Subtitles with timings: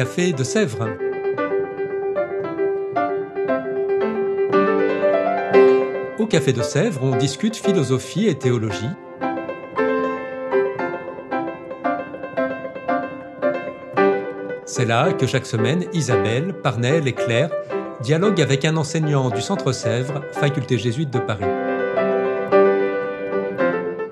[0.00, 0.88] Café de Sèvres.
[6.18, 8.88] Au Café de Sèvres, on discute philosophie et théologie.
[14.64, 17.50] C'est là que chaque semaine, Isabelle, Parnell et Claire
[18.00, 21.44] dialoguent avec un enseignant du Centre Sèvres, faculté jésuite de Paris.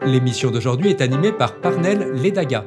[0.05, 2.66] L'émission d'aujourd'hui est animée par Parnell Ledaga.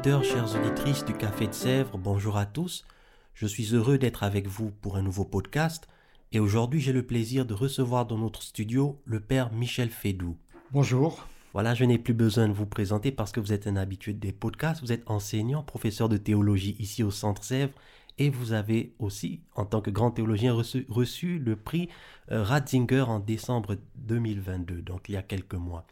[0.00, 2.86] Auditeurs, chères auditrices du Café de Sèvres, bonjour à tous.
[3.34, 5.88] Je suis heureux d'être avec vous pour un nouveau podcast
[6.32, 10.38] et aujourd'hui j'ai le plaisir de recevoir dans notre studio le père Michel Fédou.
[10.72, 11.26] Bonjour.
[11.52, 14.32] Voilà, je n'ai plus besoin de vous présenter parce que vous êtes un habitué des
[14.32, 17.74] podcasts, vous êtes enseignant, professeur de théologie ici au Centre Sèvres
[18.16, 20.54] et vous avez aussi, en tant que grand théologien,
[20.88, 21.90] reçu, le prix
[22.30, 25.86] euh, Ratzinger en décembre 2022, donc il y a quelques mois.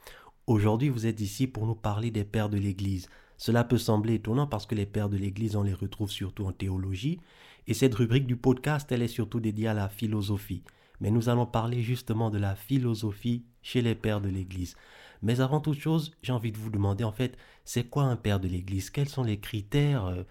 [0.47, 3.11] Aujourd'hui, vous êtes ici pour nous parler des pères de l'Église.
[3.39, 6.53] Cela peut sembler étonnant parce que les pères de l'Église, on les retrouve surtout en
[6.53, 7.21] théologie,
[7.69, 10.63] et cette rubrique du podcast, elle est surtout dédiée à la philosophie.
[11.01, 14.75] Mais nous allons parler justement de la philosophie chez les pères de l'Église.
[15.23, 18.41] Mais avant toute chose, j'ai envie de vous demander en fait, c'est quoi un père
[18.41, 18.91] de l'Église?
[18.91, 20.23] Quels sont les critères euh,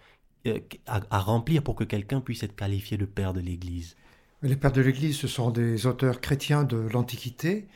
[0.47, 3.95] euh, à, remplir pour que quelqu'un puisse être qualifié de père de l'Église?
[4.41, 7.67] Les pères de l'Église, ce sont des auteurs chrétiens de l'Antiquité.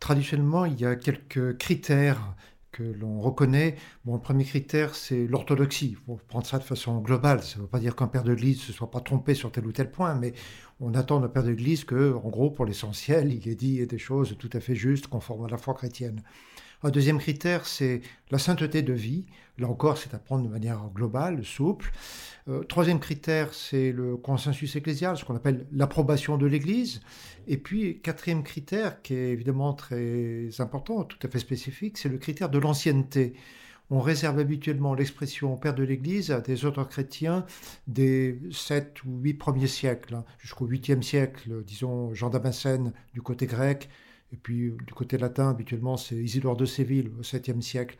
[0.00, 2.34] Traditionnellement, il y a quelques critères
[2.80, 3.76] que l'on reconnaît.
[4.04, 5.90] Bon, le premier critère, c'est l'orthodoxie.
[5.90, 7.42] Il faut prendre ça de façon globale.
[7.42, 9.52] Ça ne veut pas dire qu'un père de l'Église ne se soit pas trompé sur
[9.52, 10.32] tel ou tel point, mais
[10.80, 13.98] on attend d'un père de l'Église que, en gros, pour l'essentiel, il ait dit des
[13.98, 16.22] choses tout à fait justes, conformes à la foi chrétienne.
[16.82, 18.00] Un deuxième critère, c'est
[18.30, 19.26] la sainteté de vie.
[19.58, 21.92] Là encore, c'est à prendre de manière globale, souple.
[22.48, 27.02] Euh, troisième critère, c'est le consensus ecclésial, ce qu'on appelle l'approbation de l'Église.
[27.46, 32.16] Et puis, quatrième critère, qui est évidemment très important, tout à fait spécifique, c'est le
[32.16, 33.34] critère de l'ancienneté.
[33.90, 37.44] On réserve habituellement l'expression père de l'Église à des auteurs chrétiens
[37.88, 43.46] des 7 ou 8 premiers siècles, hein, jusqu'au 8e siècle, disons Jean Damascène du côté
[43.46, 43.90] grec,
[44.32, 47.96] et puis du côté latin, habituellement, c'est Isidore de Séville au 7e siècle.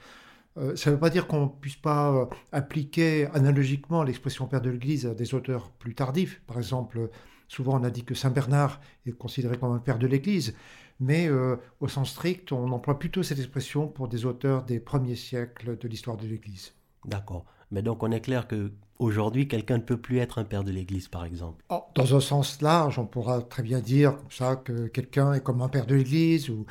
[0.56, 4.60] Euh, ça ne veut pas dire qu'on ne puisse pas euh, appliquer analogiquement l'expression père
[4.60, 6.40] de l'Église à des auteurs plus tardifs.
[6.46, 7.08] Par exemple,
[7.48, 10.54] souvent on a dit que Saint Bernard est considéré comme un père de l'Église,
[10.98, 15.16] mais euh, au sens strict, on emploie plutôt cette expression pour des auteurs des premiers
[15.16, 16.72] siècles de l'histoire de l'Église.
[17.04, 17.44] D'accord.
[17.70, 20.70] Mais donc on est clair que aujourd'hui quelqu'un ne peut plus être un père de
[20.70, 21.64] l'Église, par exemple.
[21.70, 25.62] Oh, dans un sens large, on pourra très bien dire ça que quelqu'un est comme
[25.62, 26.66] un père de l'Église ou,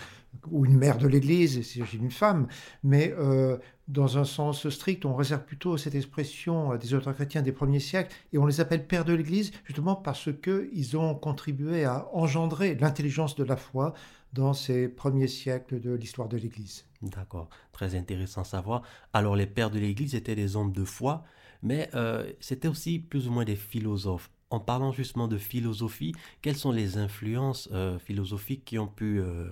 [0.63, 2.47] une mère de l'Église, si j'ai une femme.
[2.83, 7.41] Mais euh, dans un sens strict, on réserve plutôt cette expression à des auteurs chrétiens
[7.41, 11.83] des premiers siècles et on les appelle pères de l'Église justement parce qu'ils ont contribué
[11.83, 13.93] à engendrer l'intelligence de la foi
[14.33, 16.85] dans ces premiers siècles de l'histoire de l'Église.
[17.01, 18.81] D'accord, très intéressant à savoir.
[19.13, 21.23] Alors les pères de l'Église étaient des hommes de foi,
[21.63, 24.29] mais euh, c'était aussi plus ou moins des philosophes.
[24.49, 29.47] En parlant justement de philosophie, quelles sont les influences euh, philosophiques qui ont pu euh,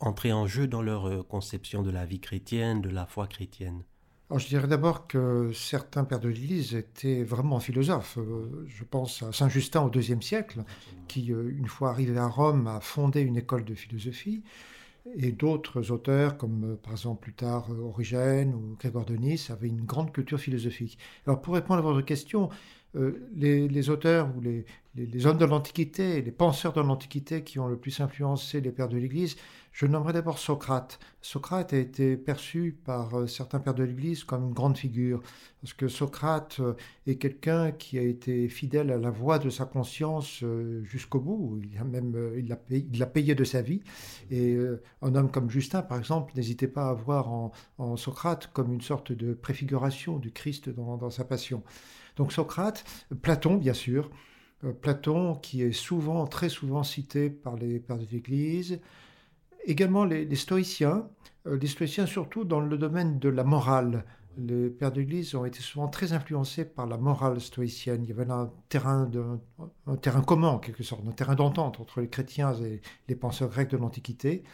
[0.00, 3.82] entrer en jeu dans leur conception de la vie chrétienne, de la foi chrétienne?
[4.30, 8.18] Alors, je dirais d'abord que certains pères de l'Église étaient vraiment philosophes.
[8.66, 10.64] Je pense à Saint Justin au IIe siècle,
[11.06, 14.42] qui, une fois arrivé à Rome, a fondé une école de philosophie
[15.16, 19.50] et d'autres auteurs, comme euh, par exemple plus tard euh, Origène ou Grégoire de Nice,
[19.50, 20.98] avaient une grande culture philosophique.
[21.26, 22.48] Alors pour répondre à votre question,
[22.96, 24.64] euh, les, auteurs ou les,
[24.94, 28.88] les, hommes de l'Antiquité, les penseurs de l'Antiquité qui ont le plus influencé les pères
[28.88, 29.36] de l'Église,
[29.78, 30.98] je nommerai d'abord Socrate.
[31.22, 35.22] Socrate a été perçu par euh, certains pères de l'Église comme une grande figure,
[35.60, 36.74] parce que Socrate euh,
[37.06, 40.42] est quelqu'un qui a été fidèle à la voix de sa conscience
[40.82, 41.60] jusqu'au bout.
[41.62, 42.48] Il a même il
[42.98, 43.80] l'a payé, de sa vie.
[44.32, 44.58] Et
[45.00, 49.12] un homme comme Justin, par exemple, n'hésitait pas à voir en, Socrate comme une sorte
[49.12, 51.62] de préfiguration du Christ dans, sa passion.
[52.16, 52.84] Donc Socrate,
[53.22, 54.10] Platon bien sûr,
[54.64, 58.80] euh, Platon qui est souvent, très souvent cité par les pères de l'Église,
[59.64, 61.08] également les, stoïciens,
[61.46, 64.04] euh, les stoïciens surtout dans le domaine de la morale.
[64.36, 68.04] Les pères de l'Église ont été souvent très influencés par la morale stoïcienne.
[68.04, 69.10] Il y avait un terrain,
[69.86, 73.48] un terrain commun en quelque sorte, un terrain d'entente entre les chrétiens et les penseurs
[73.48, 74.44] grecs de l'Antiquité.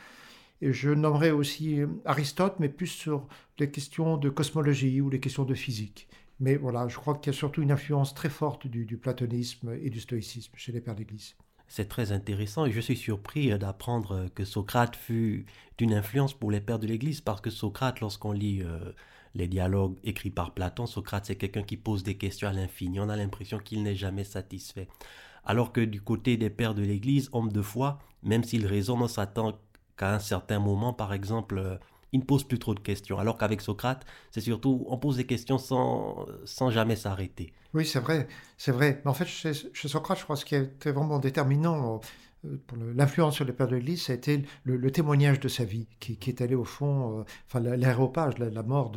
[0.62, 3.26] Et je nommerai aussi Aristote, mais plus sur
[3.58, 6.08] les questions de cosmologie ou les questions de physique.
[6.40, 9.90] Mais voilà, je crois qu'il y a surtout une influence très forte du, platonisme et
[9.90, 11.36] du stoïcisme chez les pères d'Église.
[11.68, 15.46] C'est très intéressant et je suis surpris euh, d'apprendre euh, que Socrate fut
[15.78, 18.92] d'une influence pour les pères de l'Église parce que Socrate, lorsqu'on lit euh,
[19.34, 23.00] les dialogues écrits par Platon, Socrate c'est quelqu'un qui pose des questions à l'infini.
[23.00, 24.88] On a l'impression qu'il n'est jamais satisfait.
[25.44, 29.08] Alors que du côté des pères de l'Église, hommes de foi, même s'ils raisonnent, on
[29.08, 29.58] s'attend
[29.96, 31.78] qu'à un certain moment, par exemple,
[32.14, 33.18] il ne pose plus trop de questions.
[33.18, 37.52] Alors qu'avec Socrate, c'est surtout, on pose des questions sans, sans jamais s'arrêter.
[37.74, 39.02] Oui, c'est vrai, c'est vrai.
[39.04, 42.00] Mais en fait, chez, Socrate, je crois que ce qui était vraiment déterminant
[42.44, 45.64] euh, pour l'influence sur les pères de l'Église, ça a été le, témoignage de sa
[45.64, 48.92] vie, qui, est allé au fond, euh, enfin l'aéropage, la, mort,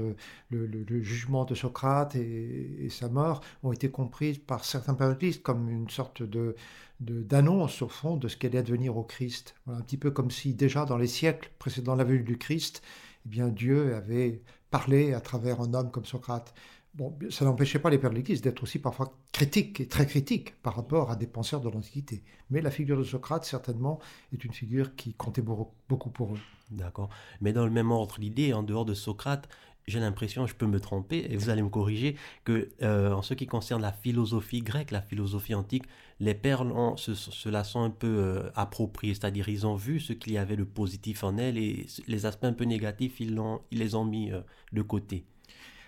[0.52, 5.40] le, jugement de Socrate et, sa mort ont été comprises par certains pères de l'Église
[5.40, 6.56] comme une sorte de
[7.00, 9.54] d'annonce au fond de ce qu'allait advenir au Christ.
[9.68, 12.82] un petit peu comme si déjà dans les siècles précédant la venue du Christ,
[13.28, 14.42] eh bien Dieu avait
[14.72, 16.54] parlé à travers un homme comme Socrate.
[16.94, 20.60] Bon, ça n'empêchait pas les pères de l'Église d'être aussi parfois critiques et très critiques
[20.62, 22.24] par rapport à des penseurs de l'Antiquité.
[22.50, 24.00] Mais la figure de Socrate, certainement,
[24.34, 26.40] est une figure qui comptait beaucoup pour eux.
[26.72, 27.10] D'accord.
[27.42, 29.50] Mais dans le même ordre d'idée, en dehors de Socrate,
[29.88, 33.34] j'ai l'impression, je peux me tromper, et vous allez me corriger, que euh, en ce
[33.34, 35.86] qui concerne la philosophie grecque, la philosophie antique,
[36.20, 36.66] les pères
[36.98, 40.58] se, la sont un peu euh, appropriés, c'est-à-dire ils ont vu ce qu'il y avait
[40.58, 43.40] de positif en elle et les aspects un peu négatifs, ils,
[43.72, 44.42] ils les ont mis euh,
[44.74, 45.26] de côté.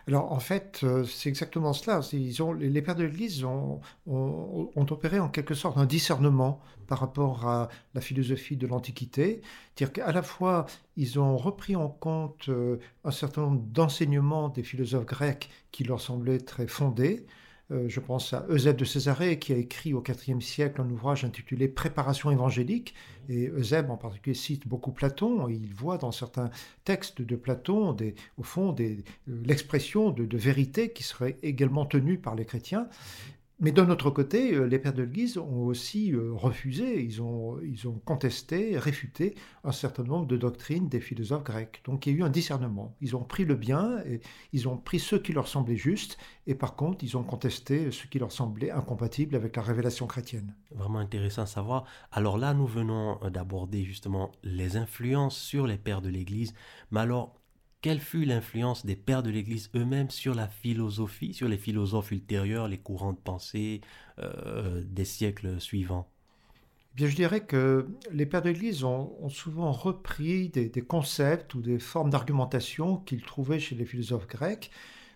[0.09, 2.01] Alors en fait, euh, c'est exactement cela.
[2.13, 3.79] Ils ont, les pères de l'Église ont,
[4.75, 9.43] opéré en quelque sorte un discernement par rapport à la philosophie de l'Antiquité.
[9.75, 10.65] C'est-à-dire qu'à la fois,
[10.97, 16.01] ils ont repris en compte euh, un certain nombre d'enseignements des philosophes grecs qui leur
[16.01, 17.27] semblaient très fondés,
[17.69, 21.67] je pense à Eusèbe de Césarée qui a écrit au IVe siècle un ouvrage intitulé
[21.67, 22.95] Préparation évangélique.
[23.29, 25.47] Et Eusèbe en particulier cite beaucoup Platon.
[25.49, 26.49] il voit dans certains
[26.83, 27.95] textes de Platon,
[28.37, 28.95] au fond, euh,
[29.27, 32.87] l'expression de, de, vérité qui serait également tenue par les chrétiens.
[33.61, 37.59] Mais d'un autre côté, euh, les pères de l'Église ont aussi euh, refusé, ils ont,
[37.61, 39.35] ils ont contesté, réfuté
[39.65, 41.81] un certain nombre de doctrines des philosophes grecs.
[41.83, 42.95] Donc il y a eu un discernement.
[43.01, 44.21] Ils ont pris le bien, et
[44.53, 46.17] ils ont pris ce qui leur semblait juste,
[46.47, 50.55] et par contre, ils ont contesté ce qui leur semblait incompatible avec la révélation chrétienne.
[50.71, 51.83] Vraiment intéressant à savoir.
[52.13, 56.53] Alors là, nous venons euh, d'aborder justement les influences sur les pères de l'Église.
[56.91, 57.38] Mais alors,
[57.81, 62.67] quelle fut l'influence des pères de l'Église eux-mêmes sur la philosophie, sur les philosophes ultérieurs,
[62.67, 63.81] les courants de pensée
[64.19, 66.09] euh, des siècles suivants?
[66.93, 71.61] Eh Bien, je dirais que les pères de l'Église ont, souvent repris des, concepts ou
[71.61, 74.71] des formes d'argumentation qu'ils trouvaient chez les philosophes grecs,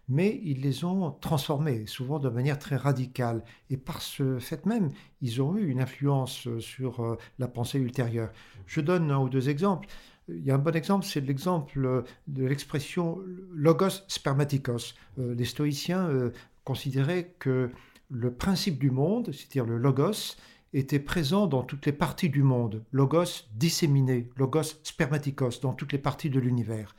[0.07, 3.43] mais ils les ont transformés, souvent de manière très radicale.
[3.69, 4.89] Et par ce fait même,
[5.21, 8.31] ils ont eu une influence sur euh, la pensée ultérieure.
[8.67, 9.87] Je donne un ou deux exemples.
[10.29, 13.19] Il y a un bon exemple, c'est l'exemple de l'expression
[13.51, 14.95] logos spermaticos.
[15.19, 16.31] Euh, les stoïciens euh,
[16.63, 17.69] considéraient que
[18.09, 20.37] le principe du monde, c'est-à-dire le logos,
[20.73, 22.83] était présent dans toutes les parties du monde.
[22.91, 26.95] Logos disséminé, logos spermaticos, dans toutes les parties de l'univers.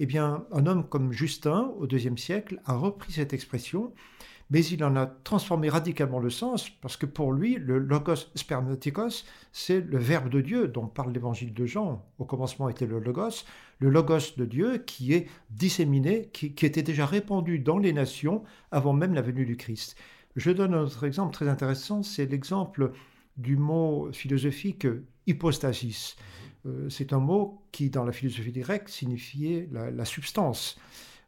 [0.00, 3.92] Eh bien, un homme comme Justin, au IIe siècle, a repris cette expression
[4.50, 9.24] mais il en a transformé radicalement le sens, parce que pour lui, le logos spermatikos,
[9.52, 12.04] c'est le Verbe de Dieu dont parle l'évangile de Jean.
[12.18, 13.44] Au commencement était le logos,
[13.78, 18.92] le logos de Dieu qui est disséminé, qui, était déjà répandu dans les nations avant
[18.92, 19.96] même la venue du Christ.
[20.36, 22.92] Je donne un autre exemple très intéressant, c'est l'exemple
[23.36, 24.86] du mot philosophique
[25.26, 26.16] hypostasis.
[26.66, 30.78] Euh, c'est un mot qui, dans la philosophie grecque, signifiait la substance.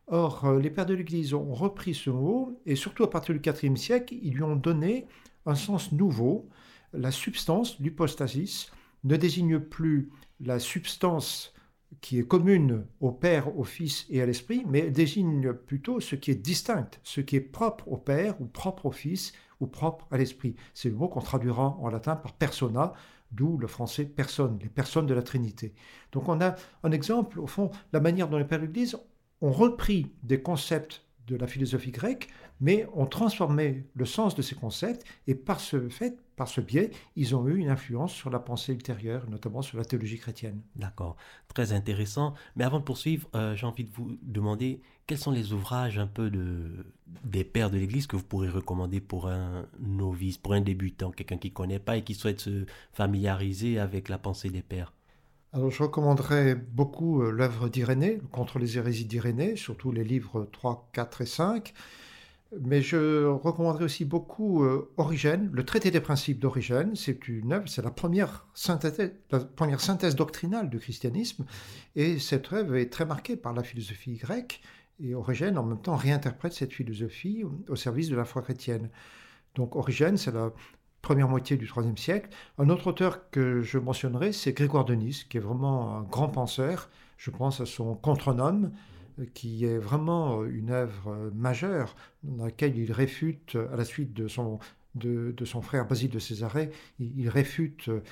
[0.08, 3.40] Or, euh, les pères de l'Église ont repris ce mot, et surtout à partir du
[3.44, 5.06] IVe siècle, ils lui ont donné
[5.46, 6.48] un sens nouveau.
[6.92, 8.70] La substance, l'hypostasis,
[9.04, 10.10] ne désigne plus
[10.40, 11.54] la substance
[12.00, 16.30] qui est commune au Père, au Fils et à l'Esprit, mais désigne plutôt ce qui
[16.30, 20.18] est distinct, ce qui est propre au Père ou propre au Fils ou propre à
[20.18, 20.54] l'Esprit.
[20.74, 22.92] C'est le mot qu'on traduira en latin par persona,
[23.32, 25.74] d'où le français personne, les personnes de la Trinité.
[26.12, 28.98] Donc on a un exemple, au fond, la manière dont les pères de l'Église
[29.40, 32.28] ont repris des concepts de la philosophie grecque,
[32.60, 36.90] mais ont transformé le sens de ces concepts, et par ce fait, par ce biais,
[37.16, 40.62] ils ont eu une influence sur la pensée ultérieure, notamment sur la théologie chrétienne.
[40.76, 41.16] D'accord,
[41.52, 42.34] très intéressant.
[42.54, 46.06] Mais avant de poursuivre, euh, j'ai envie de vous demander quels sont les ouvrages un
[46.06, 46.86] peu de,
[47.24, 51.38] des pères de l'Église que vous pourrez recommander pour un novice, pour un débutant, quelqu'un
[51.38, 54.92] qui ne connaît pas et qui souhaite se familiariser avec la pensée des pères?
[55.52, 60.90] Alors je recommanderais beaucoup euh, l'œuvre d'Irénée, Contre les hérésies d'Irénée, surtout les livres 3,
[60.92, 61.74] 4 et 5.
[62.60, 66.94] Mais je recommanderais aussi beaucoup euh, Origène, le traité des principes d'Origène.
[66.94, 71.44] C'est une œuvre, c'est la première synthèse, doctrinale du christianisme.
[71.96, 74.60] Et cette œuvre est très marquée par la philosophie grecque.
[75.00, 78.90] Et Origène, en même temps, réinterprète cette philosophie au service de la foi chrétienne.
[79.54, 80.52] Donc Origène, c'est la
[81.06, 82.28] première moitié du IIIe siècle.
[82.58, 86.28] Un autre auteur que je mentionnerai, c'est Grégoire de Nice, qui est vraiment un grand
[86.28, 86.90] penseur.
[87.16, 88.72] Je pense à son Contre-Homme,
[89.32, 91.94] qui est vraiment une œuvre majeure
[92.24, 94.58] dans laquelle il réfute, à la suite de son,
[94.96, 98.02] de, son frère Basile de Césarée, il, réfute euh,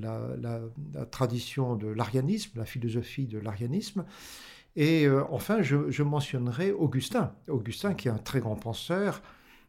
[0.00, 4.06] la, tradition de l'arianisme, la philosophie de l'arianisme.
[4.74, 7.34] Et euh, enfin, je, mentionnerai Augustin.
[7.48, 9.20] Augustin, qui est un très grand penseur.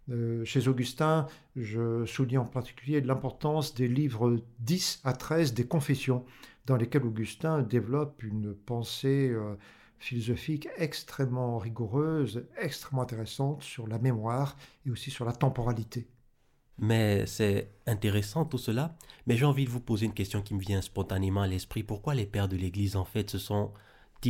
[0.10, 6.26] Euh, chez Augustin, je souligne en particulier l'importance des livres 10 à 13 des Confessions,
[6.66, 9.56] dans lesquels Augustin développe une pensée euh,
[10.00, 16.08] philosophique extrêmement rigoureuse, extrêmement intéressante sur la mémoire et aussi sur la temporalité.
[16.80, 18.96] Mais c'est intéressant tout cela.
[19.28, 21.84] Mais j'ai envie de vous poser une question qui me vient spontanément à l'esprit.
[21.84, 23.38] Pourquoi les pères de l'Église, en fait, se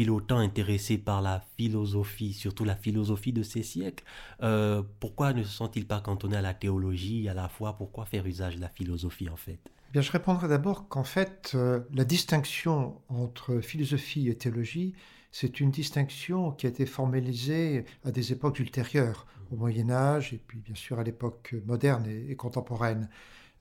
[0.09, 4.03] autant intéressés par la philosophie, surtout la philosophie de ces siècles?
[4.43, 7.73] Euh, Pourquoi ne se sont-ils pas cantonnés à la théologie, à la foi?
[7.77, 9.59] Pourquoi faire usage de la philosophie, en fait?
[9.91, 14.93] Bien, je répondrai d'abord qu'en fait, euh, la distinction entre philosophie et théologie,
[15.31, 20.37] c'est une distinction qui a été formalisée à des époques ultérieures au Moyen Âge et
[20.37, 23.09] puis bien sûr à l'époque moderne et, contemporaine.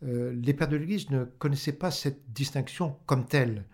[0.03, 3.65] Euh, les pères de l'Église ne connaissaient pas cette distinction comme telle.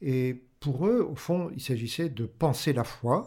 [0.00, 3.24] Et pour eux, au fond, il s'agissait de penser la foi.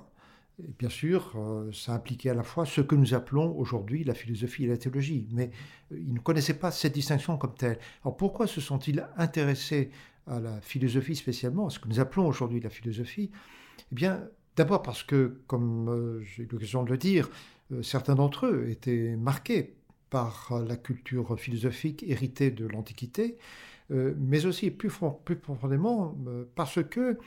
[0.77, 4.65] Bien sûr, euh, ça impliquait à la fois ce que nous appelons aujourd'hui la philosophie
[4.65, 5.27] et la théologie.
[5.31, 5.49] Mais
[5.91, 7.79] euh, ils ne connaissaient pas cette distinction comme telle.
[8.03, 9.89] Alors pourquoi se sont-ils intéressés
[10.27, 13.31] à la philosophie spécialement, à ce que nous appelons aujourd'hui la philosophie?
[13.91, 14.23] Eh bien,
[14.55, 17.29] d'abord parce que, comme j'ai eu l'occasion de le dire,
[17.71, 19.75] euh, certains d'entre eux étaient marqués
[20.09, 27.17] par la culture philosophique héritée de l'Antiquité, euh, mais aussi plus, profondément euh, parce que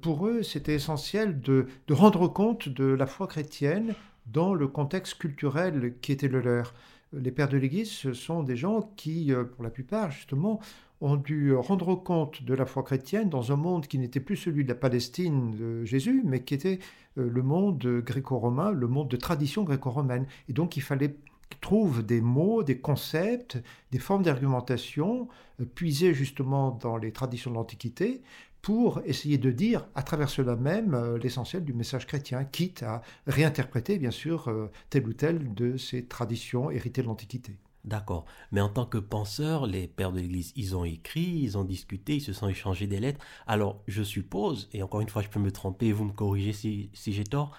[0.00, 3.94] pour eux, c'était essentiel de, rendre compte de la foi chrétienne
[4.26, 6.74] dans le contexte culturel qui était le leur.
[7.12, 10.60] Les pères de l'Église, ce sont des gens qui, pour la plupart, justement,
[11.02, 14.62] ont dû rendre compte de la foi chrétienne dans un monde qui n'était plus celui
[14.62, 16.78] de la Palestine de Jésus, mais qui était
[17.18, 20.26] euh, le monde gréco-romain, le monde de tradition gréco-romaine.
[20.48, 21.16] Et donc il fallait
[21.60, 23.58] trouver des mots, des concepts,
[23.90, 25.28] des formes d'argumentation
[25.60, 28.22] euh, puisées justement dans les traditions de l'Antiquité
[28.60, 33.02] pour essayer de dire à travers cela même euh, l'essentiel du message chrétien, quitte à
[33.26, 34.50] réinterpréter bien sûr
[34.90, 37.56] telle ou telle de ces traditions héritées de l'Antiquité.
[37.84, 38.26] D'accord.
[38.52, 42.16] Mais en tant que penseurs, les pères de l'Église, ils ont écrit, ils ont discuté,
[42.16, 43.24] ils se sont échangés des lettres.
[43.46, 46.90] Alors, je suppose, et encore une fois, je peux me tromper, vous me corrigez si,
[46.94, 47.50] j'ai tort,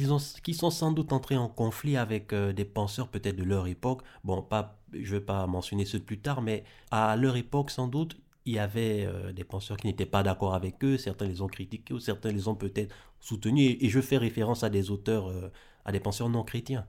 [0.00, 4.02] ont, sont sans doute entrés en conflit avec euh, des penseurs peut-être de leur époque.
[4.24, 7.70] Bon, pas, je ne vais pas mentionner ceux de plus tard, mais à leur époque,
[7.70, 11.26] sans doute, il y avait euh, des penseurs qui n'étaient pas d'accord avec eux, certains
[11.26, 13.76] les ont critiqués ou certains les ont peut-être soutenus.
[13.80, 15.52] Et, je fais référence à des auteurs, euh,
[15.84, 16.86] à des penseurs non chrétiens.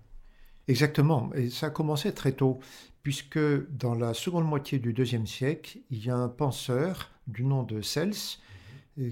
[0.68, 2.60] Exactement, et ça a commencé très tôt,
[3.04, 3.40] puisque
[3.78, 7.82] dans la seconde moitié du deuxième siècle, il y a un penseur du nom de
[7.82, 8.40] Cels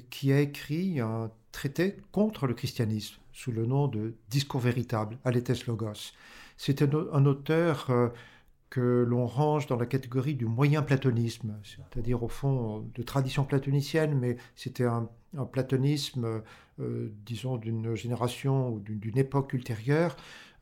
[0.10, 5.65] qui a écrit un traité contre le christianisme sous le nom de Discours véritable, Aletes
[5.67, 6.13] Logos.
[6.57, 8.09] C'est un, auteur euh,
[8.71, 14.17] que l'on range dans la catégorie du moyen platonisme, c'est-à-dire au fond de tradition platonicienne,
[14.17, 15.09] mais c'était un,
[15.51, 16.41] platonisme,
[16.79, 20.15] euh, disons, d'une génération ou d'une époque ultérieure,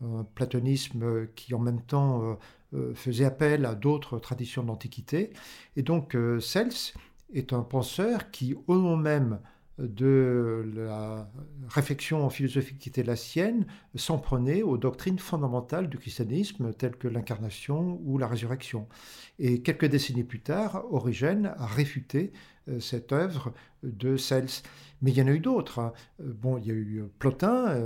[0.04, 2.34] un platonisme qui en même temps euh,
[2.74, 5.32] euh, faisait appel à d'autres traditions de l'Antiquité.
[5.76, 6.94] Et donc Cels
[7.34, 9.40] est un penseur qui, au nom même
[9.80, 11.32] de la
[11.68, 17.08] réflexion philosophique qui était la sienne, s'en prenait aux doctrines fondamentales du christianisme, telles que
[17.08, 18.88] l'incarnation ou la résurrection.
[19.40, 22.32] Et quelques décennies plus tard, Origène a réfuté
[22.80, 24.64] cette œuvre de Cels.
[25.02, 25.80] Mais il y en a eu d'autres.
[25.80, 25.94] Hein.
[26.22, 27.82] Euh, bon, il y a eu euh, Plotin,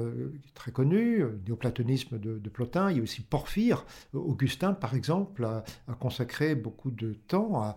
[0.56, 2.89] très connu, néoplatonisme de, de, Plotin.
[2.92, 3.86] Il y a aussi Porphyre.
[4.13, 5.63] Augustin, par exemple, a,
[6.00, 7.75] consacré beaucoup de temps,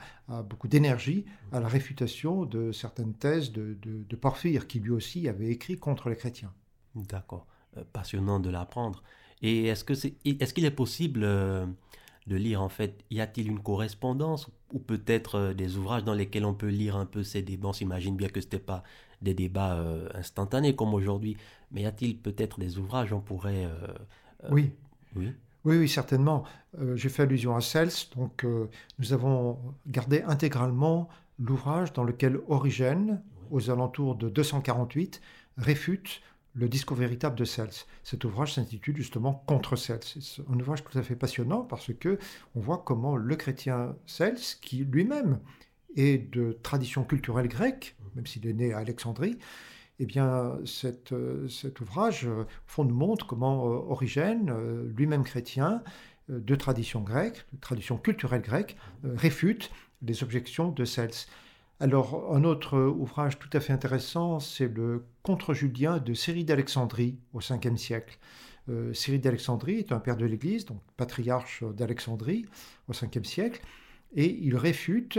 [0.49, 5.49] beaucoup d'énergie à la réfutation de certaines thèses de, de, Porphyre, qui lui aussi avait
[5.49, 6.53] écrit contre les chrétiens.
[6.95, 7.47] D'accord.
[7.93, 9.03] passionnant de l'apprendre.
[9.43, 11.27] Et est-ce qu'il est, est, qu'il est possible
[12.27, 16.45] de lire en fait Y a-t-il une correspondance ou peut-être euh, des ouvrages dans lesquels
[16.45, 17.69] on peut lire un peu ces débats?
[17.69, 18.83] On s'imagine bien que ce n'était pas
[19.23, 21.37] des débats euh, instantanés comme aujourd'hui,
[21.71, 23.13] mais y a-t-il peut-être des ouvrages?
[23.13, 23.67] On pourrait...
[23.67, 24.73] Euh, oui.
[25.15, 25.33] oui.
[25.65, 26.45] Oui, oui, certainement.
[26.95, 28.47] J'ai fait allusion à Cels, donc
[29.01, 31.09] nous avons gardé intégralement
[31.41, 35.21] l'ouvrage dans lequel Origène, aux alentours de 248,
[35.59, 36.23] réfute
[36.57, 37.85] le discours véritable de Cels.
[38.03, 40.01] Cet ouvrage s'intitule justement Contre Cels.
[40.03, 42.19] C'est un ouvrage tout à fait passionnant parce que
[42.55, 45.39] on voit comment le chrétien Cels, qui lui-même
[45.97, 49.39] est de tradition culturelle grecque, même s'il est né à Alexandrie,
[49.99, 51.11] eh bien, cet
[51.81, 55.83] ouvrage, au fond, nous montre comment euh, Origène, euh, lui-même chrétien,
[56.31, 59.71] euh, de tradition grecque, de tradition culturelle grecque, réfute
[60.03, 61.27] les objections de Cels.
[61.79, 67.41] Alors, un autre ouvrage tout à fait intéressant, c'est le Contre-Julien de Cyril d'Alexandrie au
[67.41, 68.19] 5e siècle.
[68.71, 72.47] Euh, d'Alexandrie est un père de l'Église, donc patriarche d'Alexandrie
[72.89, 73.61] au 5e siècle,
[74.15, 75.19] et il réfute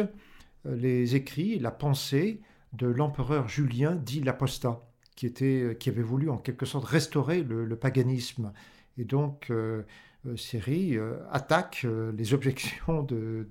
[0.65, 2.41] euh, les écrits, la pensée
[2.73, 4.81] de l'empereur Julien dit l'apostat,
[5.15, 8.51] qui, qui avait voulu en quelque sorte restaurer le, paganisme.
[8.97, 9.83] Et donc, euh,
[10.35, 10.97] Série
[11.31, 11.85] attaque
[12.17, 13.47] les objections de,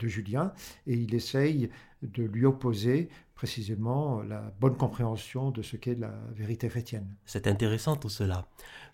[0.00, 0.52] Julien
[0.86, 1.70] et il essaye
[2.12, 7.16] de lui opposer précisément la bonne compréhension de ce qu'est la vérité chrétienne.
[7.26, 8.46] C'est intéressant tout cela.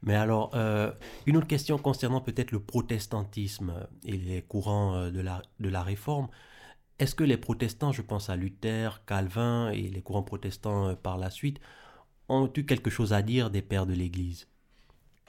[0.02, 0.52] Mais alors,
[1.26, 6.28] une autre question concernant peut-être le protestantisme et les courants de la, de la réforme.
[7.02, 11.18] Est-ce que les protestants, je pense à Luther, Calvin et les courants protestants euh, par
[11.18, 11.58] la suite,
[12.28, 14.46] ont eu quelque chose à dire des pères de l'Église?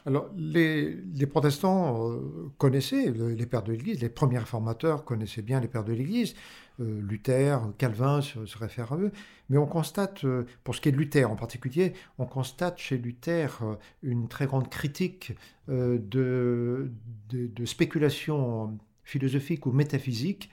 [0.05, 5.67] Alors, les, protestants euh, connaissaient les pères de l'Église, les premiers réformateurs connaissaient bien les
[5.67, 6.35] pères de l'Église.
[6.79, 9.11] Euh, Luther, Calvin se, réfèrent à eux.
[9.49, 10.25] Mais on constate,
[10.63, 13.61] pour ce qui est de Luther en particulier, on constate chez Luther
[14.01, 15.33] une très grande critique
[15.67, 16.89] de, de,
[17.29, 20.49] de spéculation philosophiques ou métaphysiques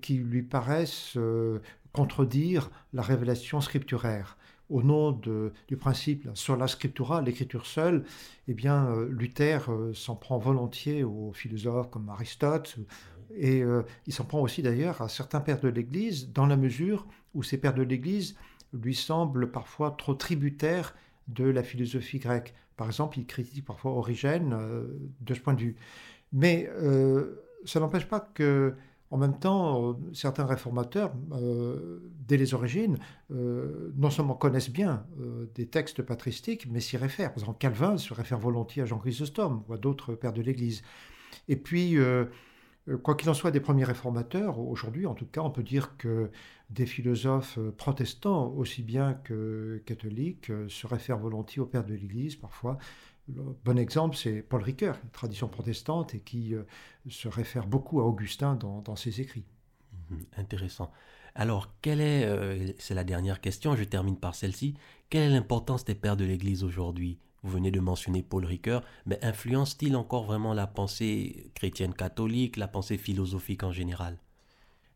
[0.00, 1.60] qui lui paraissent euh,
[1.92, 4.36] contredire la révélation scripturaire.
[4.70, 8.04] Au nom du principe sur la scriptura, l'écriture seule,
[8.46, 12.76] eh bien, euh, Luther euh, s'en prend volontiers aux philosophes comme Aristote,
[13.36, 13.62] et
[14.08, 17.58] il s'en prend aussi d'ailleurs à certains pères de l'Église, dans la mesure où ces
[17.58, 18.36] pères de l'Église
[18.72, 20.96] lui semblent parfois trop tributaires
[21.28, 22.54] de la philosophie grecque.
[22.76, 24.56] Par exemple, il critique parfois Origène
[25.20, 25.76] de ce point de vue.
[26.32, 26.68] Mais
[27.64, 28.74] ça n'empêche pas que,
[29.10, 32.98] en même temps, certains réformateurs, euh, dès les origines,
[33.32, 37.30] euh, non seulement connaissent bien euh, des textes patristiques, mais s'y réfèrent.
[37.30, 40.82] Par exemple, Calvin se réfère volontiers à Jean Chrysostome ou à d'autres pères de l'Église.
[41.48, 41.96] Et puis,
[43.02, 46.30] quoi qu'il en soit des premiers réformateurs, aujourd'hui, en tout cas, on peut dire que
[46.70, 52.78] des philosophes protestants, aussi bien que catholiques, se réfèrent volontiers aux pères de l'Église, parfois
[53.64, 56.62] bon exemple, c'est Paul Ricoeur, une tradition protestante, et qui euh,
[57.08, 59.44] se réfère beaucoup à Augustin dans, ses écrits.
[60.10, 60.90] Mhm, intéressant.
[61.34, 64.74] Alors, quelle est, euh, c'est la dernière question, je termine par celle-ci,
[65.08, 67.18] quelle est l'importance des pères de l'Église aujourd'hui?
[67.42, 72.68] Vous venez de mentionner Paul Ricoeur, mais influence-t-il encore vraiment la pensée chrétienne catholique, la
[72.68, 74.18] pensée philosophique en général?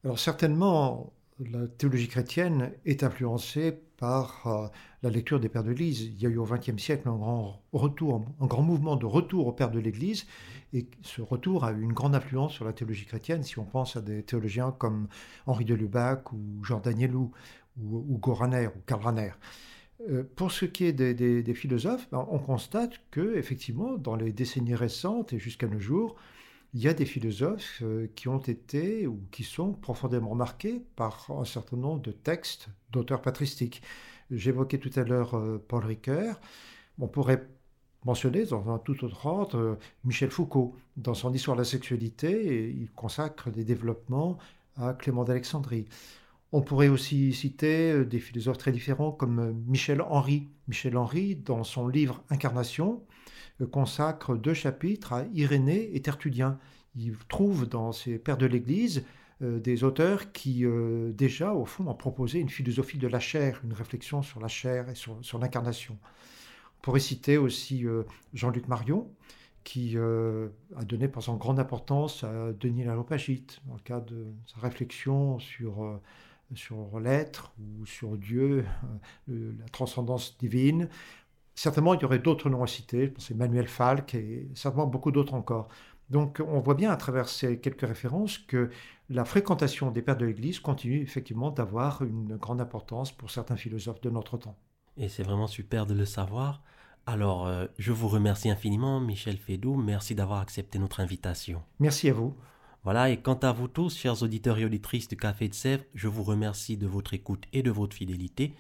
[0.04, 4.68] Alors certainement, la théologie chrétienne est influencée par euh,
[5.02, 6.02] la lecture des pères de l'Église.
[6.02, 9.46] Il y a eu au XXe siècle un grand retour, un grand mouvement de retour
[9.46, 10.26] aux pères de l'Église,
[10.72, 13.42] et ce retour a eu une grande influence sur la théologie chrétienne.
[13.42, 15.08] Si on pense à des théologiens comme
[15.46, 17.30] Henri de Lubac ou Jean Danielou
[17.80, 19.30] ou, ou Goraner ou Karl Rahner.
[20.10, 24.74] Euh, pour ce qui est des, philosophes, ben, on constate que effectivement, dans les décennies
[24.74, 26.16] récentes et jusqu'à nos jours,
[26.74, 31.30] il y a des philosophes euh, qui ont été ou qui sont profondément marqués par
[31.30, 33.80] un certain nombre de textes d'auteurs patristiques.
[34.30, 36.40] J'évoquais tout à l'heure euh, Paul Ricoeur.
[36.98, 37.46] On pourrait
[38.04, 40.74] mentionner dans un tout autre ordre euh, Michel Foucault.
[40.96, 44.37] Dans son Histoire de la sexualité, il consacre des développements
[44.76, 45.87] à Clément d'Alexandrie.
[46.56, 50.46] On pourrait aussi citer des philosophes très différents comme Michel Henry.
[50.68, 53.02] Michel Henry, dans son livre Incarnation,
[53.72, 56.60] consacre deux chapitres à Irénée et Tertullien.
[56.94, 59.04] Il trouve dans ses pères de l'Église
[59.42, 63.60] euh, des auteurs qui, euh, déjà, au fond, ont proposé une philosophie de la chair,
[63.64, 65.98] une réflexion sur la chair et sur, l'incarnation.
[66.78, 69.10] On pourrait citer aussi euh, Jean-Luc Marion,
[69.64, 74.60] qui a donné par exemple grande importance à Denis Lalopagite, dans le cadre de sa
[74.60, 75.98] réflexion sur,
[76.54, 78.64] sur l'être ou sur Dieu,
[79.28, 80.88] la transcendance divine.
[81.54, 85.12] Certainement, il y aurait d'autres noms à citer, je pense Emmanuel Falk et certainement beaucoup
[85.12, 85.68] d'autres encore.
[86.11, 88.70] Donc on voit bien à travers ces quelques références que
[89.09, 94.00] la fréquentation des pères de l'Église continue effectivement d'avoir une grande importance pour certains philosophes
[94.00, 94.57] de notre temps.
[94.96, 96.62] Et c'est vraiment super de le savoir.
[97.07, 99.74] Alors, euh, je vous remercie infiniment, Michel Fédou.
[99.74, 101.62] Merci d'avoir accepté notre invitation.
[101.80, 102.35] Merci à vous.
[102.84, 106.06] Voilà, et quant à vous tous, chers auditeurs et auditrices du Café de Sèvres, je
[106.06, 108.52] vous remercie de votre écoute et de votre fidélité.